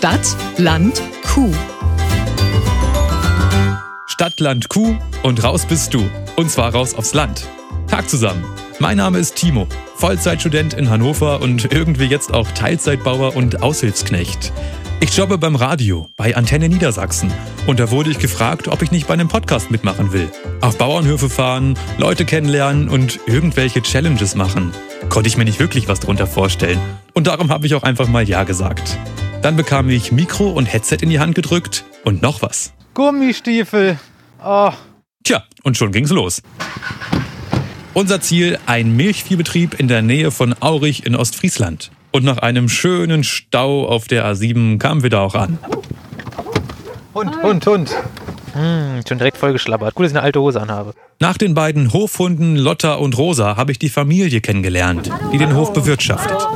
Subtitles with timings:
[0.00, 1.52] Stadt, Land, Kuh.
[4.06, 6.08] Stadt, Land, Kuh und raus bist du.
[6.36, 7.46] Und zwar raus aufs Land.
[7.86, 8.42] Tag zusammen.
[8.78, 9.66] Mein Name ist Timo,
[9.96, 14.54] Vollzeitstudent in Hannover und irgendwie jetzt auch Teilzeitbauer und Aushilfsknecht.
[15.00, 17.30] Ich jobbe beim Radio bei Antenne Niedersachsen
[17.66, 20.30] und da wurde ich gefragt, ob ich nicht bei einem Podcast mitmachen will.
[20.62, 24.72] Auf Bauernhöfe fahren, Leute kennenlernen und irgendwelche Challenges machen.
[25.10, 26.80] Konnte ich mir nicht wirklich was drunter vorstellen
[27.12, 28.96] und darum habe ich auch einfach mal Ja gesagt.
[29.42, 32.74] Dann bekam ich Mikro und Headset in die Hand gedrückt und noch was.
[32.92, 33.98] Gummistiefel.
[34.44, 34.70] Oh.
[35.24, 36.42] Tja, und schon ging's los.
[37.94, 41.90] Unser Ziel ein Milchviehbetrieb in der Nähe von Aurich in Ostfriesland.
[42.12, 45.58] Und nach einem schönen Stau auf der A7 kamen wir da auch an.
[47.14, 47.96] Hund, Hund, Hund.
[48.52, 49.94] Hm, schon direkt vollgeschlabbert.
[49.94, 50.92] Gut, dass ich eine alte Hose anhabe.
[51.18, 55.72] Nach den beiden Hofhunden Lotta und Rosa habe ich die Familie kennengelernt, die den Hof
[55.72, 56.46] bewirtschaftet.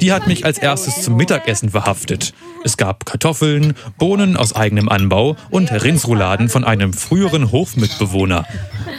[0.00, 2.32] Die hat mich als erstes zum Mittagessen verhaftet.
[2.64, 8.46] Es gab Kartoffeln, Bohnen aus eigenem Anbau und Rindsrouladen von einem früheren Hofmitbewohner.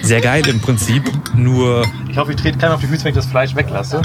[0.01, 1.03] Sehr geil im Prinzip,
[1.35, 4.01] nur Ich hoffe, ich trete keiner auf die Füße, wenn ich das Fleisch weglasse.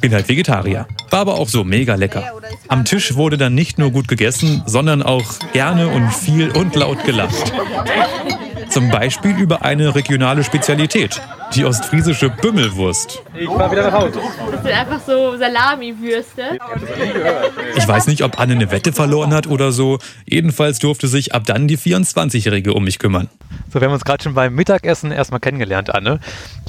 [0.00, 0.86] bin halt Vegetarier.
[1.10, 2.24] War aber auch so mega lecker.
[2.68, 7.04] Am Tisch wurde dann nicht nur gut gegessen, sondern auch gerne und viel und laut
[7.04, 7.52] gelacht.
[8.68, 11.20] Zum Beispiel über eine regionale Spezialität,
[11.54, 13.22] die ostfriesische Bümmelwurst.
[13.34, 14.20] Ich fahr wieder nach Hause.
[14.52, 16.58] Das sind einfach so Salami-Würste.
[17.76, 19.98] Ich weiß nicht, ob Anne eine Wette verloren hat oder so.
[20.26, 23.28] Jedenfalls durfte sich ab dann die 24-Jährige um mich kümmern.
[23.72, 26.20] So, wir haben uns gerade schon beim Mittagessen erstmal kennengelernt, Anne.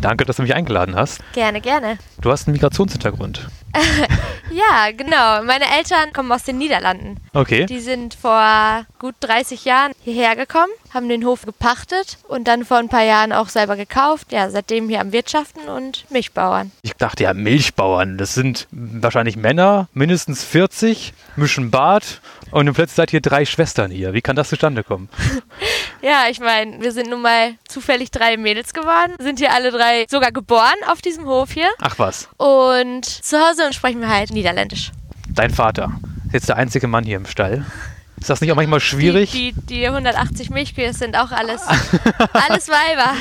[0.02, 1.20] Danke, dass du mich eingeladen hast.
[1.34, 1.98] Gerne, gerne.
[2.22, 3.48] Du hast einen Migrationshintergrund.
[4.52, 5.44] Ja, genau.
[5.44, 7.16] Meine Eltern kommen aus den Niederlanden.
[7.34, 7.66] Okay.
[7.68, 12.78] Die sind vor gut 30 Jahren hierher gekommen, haben den Hof gepachtet und dann vor
[12.78, 14.34] ein paar Jahren auch selber gekauft.
[14.34, 16.72] Ja, seitdem hier am Wirtschaften und Milchbauern.
[16.82, 22.96] Ich dachte ja, Milchbauern, das sind wahrscheinlich Männer, mindestens 40, mischen Bart und dann plötzlich
[22.96, 24.14] seid ihr drei Schwestern hier.
[24.14, 25.10] Wie kann das zustande kommen?
[26.04, 30.08] Ja, ich meine, wir sind nun mal zufällig drei Mädels geworden, sind hier alle drei
[30.10, 34.92] sogar geboren auf diesem Hof hier Ach was, und zu Hause sprechen wir halt Niederländisch.
[35.30, 35.92] dein Vater
[36.26, 37.66] ist jetzt der einzige Mann hier im Stall.
[38.22, 39.32] Ist das nicht auch manchmal schwierig?
[39.32, 41.62] Die, die, die 180 Milchkühe sind auch alles,
[42.34, 43.16] alles Weiber.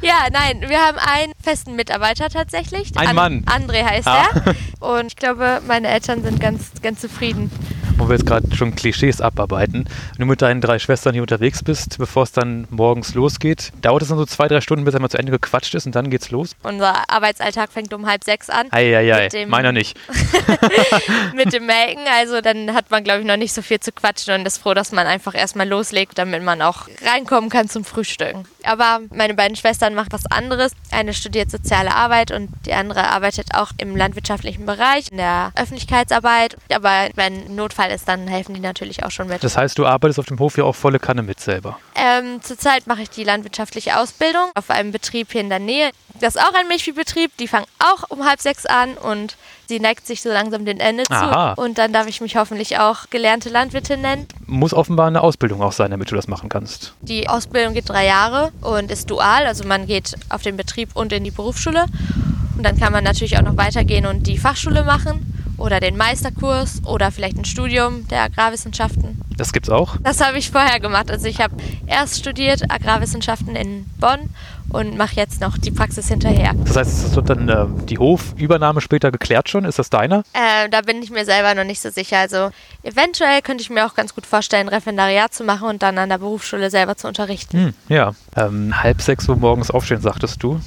[0.00, 2.96] Ja, nein, wir haben einen festen Mitarbeiter tatsächlich.
[2.96, 3.44] Ein Mann.
[3.46, 4.28] André heißt Ah.
[4.44, 4.54] er.
[4.78, 7.50] Und ich glaube, meine Eltern sind ganz, ganz zufrieden.
[7.98, 9.84] Wo wir jetzt gerade schon Klischees abarbeiten.
[10.12, 14.02] Wenn du mit deinen drei Schwestern hier unterwegs bist, bevor es dann morgens losgeht, dauert
[14.02, 16.30] es dann so zwei, drei Stunden, bis einmal zu Ende gequatscht ist und dann geht's
[16.30, 16.56] los?
[16.62, 19.98] Unser Arbeitsalltag fängt um halb sechs an Eieiei, Mit dem- meiner nicht.
[21.34, 22.04] mit dem Melken.
[22.18, 24.74] Also dann hat man, glaube ich, noch nicht so viel zu quatschen und ist froh,
[24.74, 28.44] dass man einfach erstmal loslegt, damit man auch reinkommen kann zum Frühstücken.
[28.64, 30.72] Aber meine beiden Schwestern machen was anderes.
[30.90, 36.56] Eine studiert soziale Arbeit und die andere arbeitet auch im landwirtschaftlichen Bereich, in der Öffentlichkeitsarbeit.
[36.74, 39.42] Aber wenn Notfall ist, dann helfen die natürlich auch schon mit.
[39.42, 41.78] Das heißt, du arbeitest auf dem Hof ja auch volle Kanne mit selber.
[41.94, 45.90] Ähm, zurzeit mache ich die landwirtschaftliche Ausbildung auf einem Betrieb hier in der Nähe.
[46.20, 47.36] Das ist auch ein Milchviehbetrieb.
[47.38, 51.04] Die fangen auch um halb sechs an und sie neigt sich so langsam dem Ende
[51.10, 51.54] Aha.
[51.54, 51.62] zu.
[51.62, 54.26] Und dann darf ich mich hoffentlich auch gelernte Landwirtin nennen.
[54.46, 56.94] Muss offenbar eine Ausbildung auch sein, damit du das machen kannst.
[57.00, 59.46] Die Ausbildung geht drei Jahre und ist dual.
[59.46, 61.86] Also man geht auf den Betrieb und in die Berufsschule.
[62.56, 66.80] Und dann kann man natürlich auch noch weitergehen und die Fachschule machen oder den Meisterkurs
[66.86, 69.20] oder vielleicht ein Studium der Agrarwissenschaften.
[69.36, 69.96] Das gibt's auch.
[70.02, 71.10] Das habe ich vorher gemacht.
[71.10, 71.54] Also ich habe
[71.86, 74.30] erst studiert Agrarwissenschaften in Bonn
[74.70, 76.52] und mache jetzt noch die Praxis hinterher.
[76.64, 79.64] Das heißt, es wird dann äh, die Hofübernahme später geklärt schon.
[79.64, 80.24] Ist das deiner?
[80.32, 82.18] Äh, da bin ich mir selber noch nicht so sicher.
[82.18, 82.50] Also
[82.82, 86.18] eventuell könnte ich mir auch ganz gut vorstellen, Referendariat zu machen und dann an der
[86.18, 87.58] Berufsschule selber zu unterrichten.
[87.58, 88.14] Hm, ja.
[88.36, 90.60] Ähm, halb sechs Uhr morgens aufstehen, sagtest du.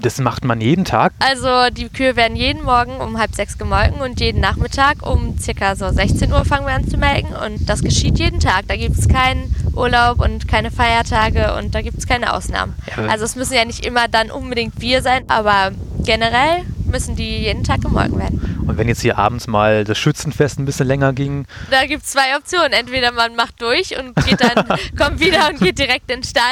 [0.00, 1.12] Das macht man jeden Tag.
[1.18, 5.74] Also die Kühe werden jeden Morgen um halb sechs gemolken und jeden Nachmittag um circa
[5.74, 8.68] so 16 Uhr fangen wir an zu melken und das geschieht jeden Tag.
[8.68, 12.74] Da gibt es keinen Urlaub und keine Feiertage und da gibt es keine Ausnahmen.
[12.96, 13.06] Ja.
[13.06, 15.72] Also es müssen ja nicht immer dann unbedingt wir sein, aber
[16.04, 18.64] generell müssen die jeden Tag gemolken werden.
[18.66, 22.10] Und wenn jetzt hier abends mal das Schützenfest ein bisschen länger ging, Da gibt es
[22.10, 22.72] zwei Optionen.
[22.72, 24.66] Entweder man macht durch und geht dann,
[24.98, 26.44] kommt wieder und geht direkt in den Stall.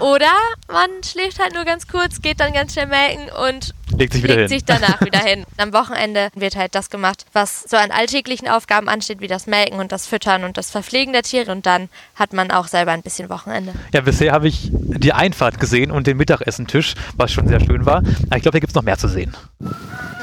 [0.00, 0.32] Oder
[0.70, 4.36] man schläft halt nur ganz kurz, geht dann ganz schnell melken und legt sich wieder
[4.36, 4.58] legt hin.
[4.58, 5.44] sich danach wieder hin.
[5.56, 9.80] Am Wochenende wird halt das gemacht, was so an alltäglichen Aufgaben ansteht, wie das Melken
[9.80, 11.50] und das Füttern und das Verpflegen der Tiere.
[11.52, 13.72] Und dann hat man auch selber ein bisschen Wochenende.
[13.92, 17.98] Ja, bisher habe ich die Einfahrt gesehen und den Mittagessentisch, was schon sehr schön war.
[17.98, 19.36] Aber ich glaube, hier gibt es noch mehr zu sehen.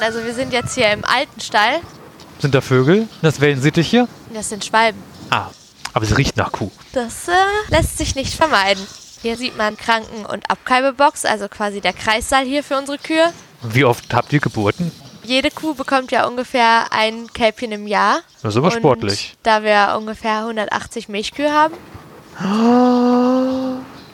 [0.01, 1.79] Also wir sind jetzt hier im alten Stall.
[2.39, 3.07] Sind da Vögel?
[3.21, 4.07] Das Wellensittiche?
[4.33, 5.01] Das sind Schwalben.
[5.29, 5.47] Ah,
[5.93, 6.69] aber es riecht nach Kuh.
[6.93, 7.31] Das äh,
[7.69, 8.85] lässt sich nicht vermeiden.
[9.21, 13.33] Hier sieht man Kranken- und Abkalbebox, also quasi der Kreissaal hier für unsere Kühe.
[13.63, 14.91] Wie oft habt ihr Geburten?
[15.23, 18.19] Jede Kuh bekommt ja ungefähr ein Kälbchen im Jahr.
[18.43, 19.35] Das ist aber Und sportlich.
[19.41, 21.73] Da wir ungefähr 180 Milchkühe haben,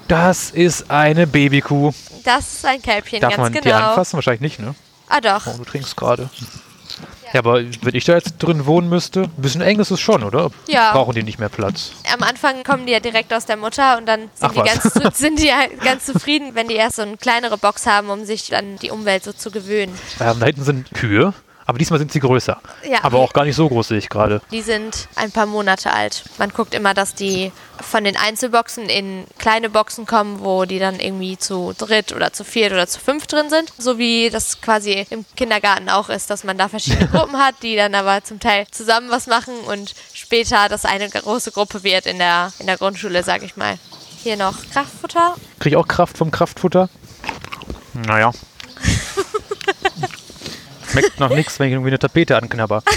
[0.08, 1.92] Das ist eine Babykuh.
[2.24, 3.90] das ist ein Kälbchen, Darf ganz man die genau.
[3.90, 4.14] anfassen?
[4.16, 4.76] Wahrscheinlich nicht, ne?
[5.12, 5.46] Ah doch.
[5.46, 6.30] Oh, du trinkst gerade.
[7.34, 10.24] Ja, aber wenn ich da jetzt drin wohnen müsste, ein bisschen eng ist es schon,
[10.24, 10.52] oder?
[10.68, 10.92] Ja.
[10.94, 11.92] Brauchen die nicht mehr Platz?
[12.14, 14.94] Am Anfang kommen die ja direkt aus der Mutter und dann Ach sind, die was.
[14.94, 18.26] ganz, sind die ja ganz zufrieden, wenn die erst so eine kleinere Box haben, um
[18.26, 19.98] sich an die Umwelt so zu gewöhnen.
[20.20, 21.34] Ähm, da hinten sind Kühe,
[21.72, 22.60] aber diesmal sind sie größer.
[22.84, 23.00] Ja.
[23.04, 24.42] Aber auch gar nicht so groß, sehe ich gerade.
[24.52, 26.26] Die sind ein paar Monate alt.
[26.38, 31.00] Man guckt immer, dass die von den Einzelboxen in kleine Boxen kommen, wo die dann
[31.00, 33.72] irgendwie zu dritt oder zu viert oder zu fünf drin sind.
[33.78, 37.78] So wie das quasi im Kindergarten auch ist, dass man da verschiedene Gruppen hat, die
[37.78, 42.18] dann aber zum Teil zusammen was machen und später das eine große Gruppe wird in
[42.18, 43.78] der, in der Grundschule, sag ich mal.
[44.24, 45.36] Hier noch Kraftfutter.
[45.60, 46.90] Kriege ich auch Kraft vom Kraftfutter?
[47.94, 48.34] Naja.
[50.92, 52.84] Schmeckt noch nichts, wenn ich irgendwie eine Tapete anknabber.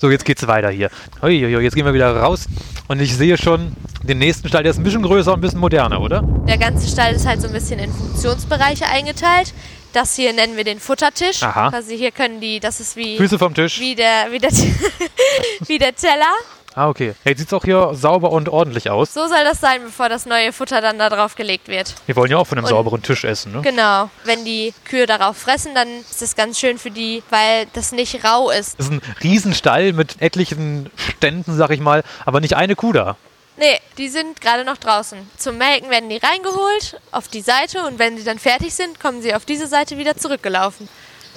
[0.00, 0.90] So, jetzt geht's weiter hier.
[1.22, 2.46] Uiuiui, jetzt gehen wir wieder raus.
[2.88, 5.60] Und ich sehe schon den nächsten Stall, der ist ein bisschen größer und ein bisschen
[5.60, 6.20] moderner, oder?
[6.46, 9.54] Der ganze Stall ist halt so ein bisschen in Funktionsbereiche eingeteilt.
[9.94, 11.42] Das hier nennen wir den Futtertisch.
[11.42, 11.70] Aha.
[11.70, 13.80] Quasi hier können die, das ist wie, Füße vom Tisch.
[13.80, 14.50] wie, der, wie, der,
[15.66, 16.34] wie der Teller.
[16.76, 17.14] Ah, okay.
[17.24, 19.14] Jetzt sieht's auch hier sauber und ordentlich aus.
[19.14, 21.94] So soll das sein, bevor das neue Futter dann da drauf gelegt wird.
[22.06, 23.62] Wir wollen ja auch von einem Und- sauberen Tisch essen, ne?
[23.62, 24.10] Genau.
[24.24, 28.24] Wenn die Kühe darauf fressen, dann ist das ganz schön für die, weil das nicht
[28.24, 28.78] rau ist.
[28.78, 33.16] Das ist ein Riesenstall mit etlichen Ständen, sag ich mal, aber nicht eine Kuh da.
[33.56, 35.16] Nee, die sind gerade noch draußen.
[35.36, 39.22] Zum Melken werden die reingeholt auf die Seite und wenn sie dann fertig sind, kommen
[39.22, 40.88] sie auf diese Seite wieder zurückgelaufen.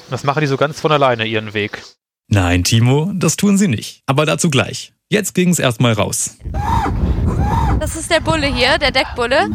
[0.10, 1.84] Das machen die so ganz von alleine ihren Weg.
[2.28, 4.02] Nein, Timo, das tun sie nicht.
[4.08, 4.94] Aber dazu gleich.
[5.10, 6.36] Jetzt ging's erstmal raus.
[7.80, 9.50] Das ist der Bulle hier, der Deckbulle.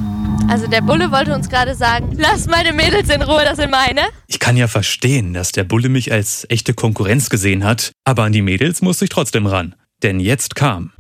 [0.49, 4.01] Also der Bulle wollte uns gerade sagen, lass meine Mädels in Ruhe, das sind meine.
[4.29, 8.33] Ich kann ja verstehen, dass der Bulle mich als echte Konkurrenz gesehen hat, aber an
[8.33, 9.75] die Mädels musste ich trotzdem ran.
[10.03, 10.93] Denn jetzt kam.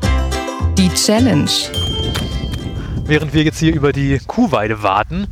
[0.77, 1.51] Die Challenge.
[3.07, 5.29] Während wir jetzt hier über die Kuhweide warten,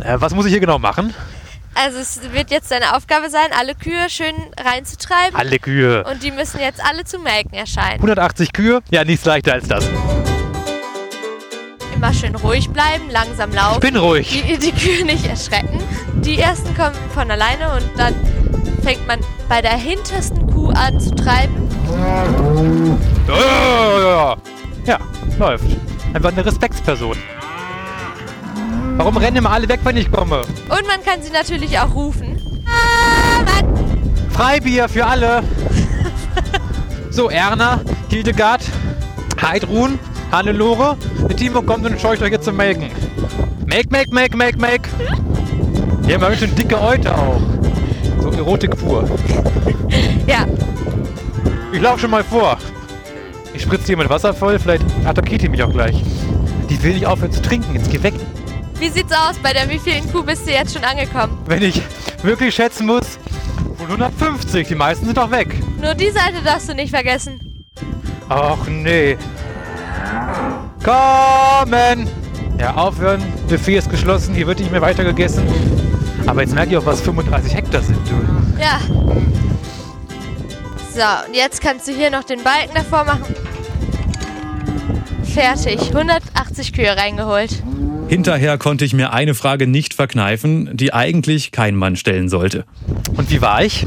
[0.00, 1.14] äh, was muss ich hier genau machen?
[1.74, 5.36] Also es wird jetzt deine Aufgabe sein, alle Kühe schön reinzutreiben.
[5.36, 6.04] Alle Kühe.
[6.04, 7.96] Und die müssen jetzt alle zum Melken erscheinen.
[7.96, 8.80] 180 Kühe?
[8.90, 9.84] Ja, nichts leichter als das.
[11.94, 13.80] Immer schön ruhig bleiben, langsam Ich laufen.
[13.80, 14.28] bin ruhig.
[14.46, 15.80] Die, die Kühe nicht erschrecken.
[16.22, 18.14] Die ersten kommen von alleine und dann
[18.82, 21.68] fängt man bei der hintersten Kuh an zu treiben.
[23.28, 24.36] Ja, ja, ja.
[24.86, 24.98] ja,
[25.38, 25.64] läuft.
[26.12, 27.16] Einfach eine Respektsperson.
[28.96, 30.40] Warum rennen immer alle weg, wenn ich komme?
[30.40, 32.40] Und man kann sie natürlich auch rufen.
[32.66, 33.74] Ah, Mann.
[34.30, 35.42] Freibier für alle.
[37.10, 38.62] So, Erna, Hildegard,
[39.40, 40.00] Heidrun,
[40.32, 40.96] Hannelore.
[41.28, 42.90] Der Timo kommt und scheucht euch jetzt zum Melken.
[43.66, 44.88] Melk, melk, melk, melk, melk.
[46.02, 47.40] Wir haben ja schön dicke Eute auch.
[48.20, 49.08] So Erotik pur.
[50.26, 50.44] Ja,
[51.72, 52.58] Ich laufe schon mal vor.
[53.52, 56.02] Ich spritze hier mit Wasser voll, vielleicht attackiert die mich auch gleich.
[56.68, 58.14] Die will nicht aufhören zu trinken, jetzt geh weg.
[58.84, 59.38] Wie sieht's aus?
[59.42, 61.38] Bei der wievielten Kuh bist du jetzt schon angekommen?
[61.46, 61.80] Wenn ich
[62.22, 63.18] wirklich schätzen muss,
[63.78, 65.56] wohl 150, die meisten sind doch weg.
[65.80, 67.64] Nur die Seite darfst du nicht vergessen.
[68.28, 69.16] Ach nee.
[70.84, 72.06] Kommen!
[72.58, 73.22] Ja, aufhören.
[73.48, 75.46] Buffet ist geschlossen, hier wird nicht mehr weiter gegessen.
[76.26, 78.60] Aber jetzt merke ich auch, was 35 Hektar sind, du.
[78.60, 78.80] Ja.
[80.92, 83.34] So, und jetzt kannst du hier noch den Balken davor machen.
[85.24, 85.80] Fertig.
[85.80, 87.62] 180 Kühe reingeholt.
[88.08, 92.64] Hinterher konnte ich mir eine Frage nicht verkneifen, die eigentlich kein Mann stellen sollte.
[93.16, 93.86] Und wie war ich?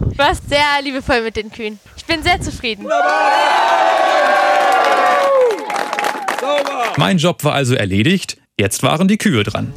[0.00, 1.78] Du warst sehr liebevoll mit den Kühen.
[1.96, 2.86] Ich bin sehr zufrieden.
[6.96, 9.72] Mein Job war also erledigt, jetzt waren die Kühe dran.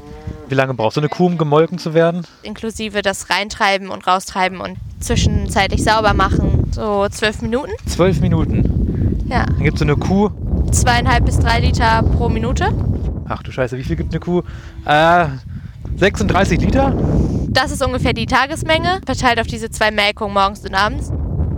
[0.50, 2.26] Wie lange braucht so eine Kuh, um gemolken zu werden?
[2.44, 6.72] Inklusive das Reintreiben und Raustreiben und zwischenzeitlich sauber machen.
[6.72, 7.72] So zwölf Minuten.
[7.88, 9.26] Zwölf Minuten.
[9.30, 9.46] Ja.
[9.46, 10.30] Dann gibt es so eine Kuh.
[10.72, 12.74] Zweieinhalb bis drei Liter pro Minute.
[13.30, 14.42] Ach du Scheiße, wie viel gibt eine Kuh?
[14.86, 15.28] Äh,
[15.98, 16.94] 36 Liter?
[17.48, 21.12] Das ist ungefähr die Tagesmenge, verteilt auf diese zwei Melkungen morgens und abends.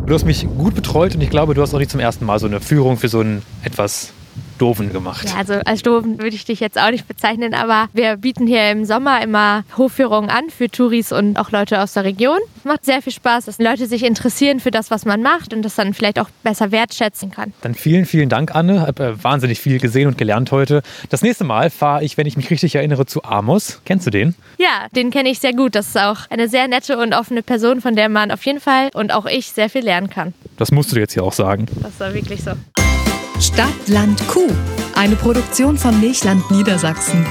[0.06, 2.40] Du hast mich gut betreut und ich glaube, du hast auch nicht zum ersten Mal
[2.40, 4.12] so eine Führung für so einen etwas
[4.62, 5.28] doofen gemacht.
[5.28, 8.70] Ja, also als doofen würde ich dich jetzt auch nicht bezeichnen, aber wir bieten hier
[8.70, 12.38] im Sommer immer Hofführungen an für Touris und auch Leute aus der Region.
[12.58, 15.64] Es macht sehr viel Spaß, dass Leute sich interessieren für das, was man macht und
[15.64, 17.54] das dann vielleicht auch besser wertschätzen kann.
[17.62, 18.82] Dann vielen, vielen Dank, Anne.
[18.82, 20.84] Hab äh, wahnsinnig viel gesehen und gelernt heute.
[21.10, 23.82] Das nächste Mal fahre ich, wenn ich mich richtig erinnere, zu Amos.
[23.86, 24.36] Kennst du den?
[24.58, 25.76] Ja, den kenne ich sehr gut.
[25.76, 28.90] Das ist auch eine sehr nette und offene Person, von der man auf jeden Fall
[28.94, 30.34] und auch ich sehr viel lernen kann.
[30.58, 31.66] Das musst du jetzt hier auch sagen.
[31.82, 32.52] Das war wirklich so.
[33.42, 34.48] Stadt, Land, Kuh.
[34.94, 37.26] Eine Produktion von Milchland Niedersachsen.